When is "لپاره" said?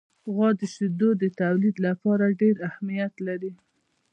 1.87-2.35